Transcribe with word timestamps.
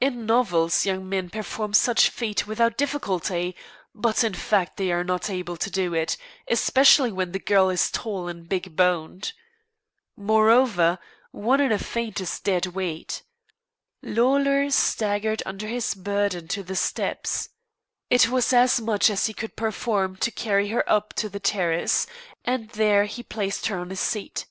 In 0.00 0.24
novels 0.24 0.86
young 0.86 1.06
men 1.06 1.28
perform 1.28 1.74
such 1.74 2.08
a 2.08 2.10
feat 2.10 2.46
without 2.46 2.78
difficulty; 2.78 3.54
but 3.94 4.24
in 4.24 4.32
fact 4.32 4.78
they 4.78 4.90
are 4.90 5.04
not 5.04 5.28
able 5.28 5.58
to 5.58 5.70
do 5.70 5.92
it, 5.92 6.16
especially 6.48 7.12
when 7.12 7.32
the 7.32 7.38
girl 7.38 7.68
is 7.68 7.90
tall 7.90 8.26
and 8.26 8.48
big 8.48 8.74
boned. 8.74 9.34
Moreover, 10.16 10.98
one 11.30 11.60
in 11.60 11.72
a 11.72 11.78
faint 11.78 12.22
is 12.22 12.38
a 12.38 12.42
dead 12.42 12.64
weight. 12.68 13.22
Lawlor 14.02 14.70
staggered 14.70 15.42
under 15.44 15.66
his 15.68 15.94
burden 15.94 16.48
to 16.48 16.62
the 16.62 16.74
steps. 16.74 17.50
It 18.08 18.30
was 18.30 18.54
as 18.54 18.80
much 18.80 19.10
as 19.10 19.26
he 19.26 19.34
could 19.34 19.56
perform 19.56 20.16
to 20.24 20.30
carry 20.30 20.68
her 20.68 20.90
up 20.90 21.12
to 21.16 21.28
the 21.28 21.38
terrace, 21.38 22.06
and 22.46 22.70
there 22.70 23.04
he 23.04 23.22
placed 23.22 23.66
her 23.66 23.76
on 23.78 23.92
a 23.92 23.96
seat. 23.96 24.46